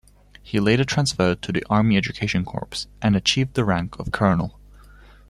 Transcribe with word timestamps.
He 0.41 0.59
later 0.59 0.83
transferred 0.83 1.43
to 1.43 1.51
the 1.51 1.63
Army 1.69 1.95
Education 1.95 2.43
Corps 2.43 2.87
and 3.03 3.15
achieved 3.15 3.53
the 3.53 3.63
rank 3.63 3.99
of 3.99 4.11
colonel. 4.11 4.59